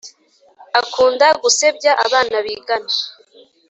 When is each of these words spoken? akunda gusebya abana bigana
akunda 0.79 1.27
gusebya 1.41 1.91
abana 2.05 2.35
bigana 2.45 2.93